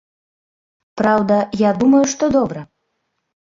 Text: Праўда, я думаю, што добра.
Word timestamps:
Праўда, 1.01 1.37
я 1.69 1.75
думаю, 1.83 2.01
што 2.17 2.33
добра. 2.39 2.67